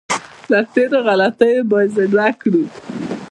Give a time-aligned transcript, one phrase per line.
[0.51, 2.63] له تېرو غلطیو باید زده کړو.